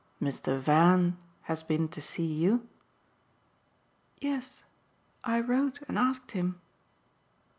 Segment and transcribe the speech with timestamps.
[0.19, 0.59] "Mr.
[0.59, 2.67] Van has been to see you?"
[4.19, 4.63] "Yes.
[5.23, 6.59] I wrote and asked him."